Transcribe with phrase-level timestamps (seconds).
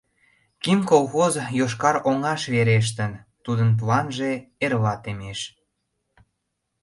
[0.63, 3.11] «КИМ» колхоз йошкар оҥаш верештын,
[3.45, 4.31] тудын планже
[4.65, 5.39] эрла темеш.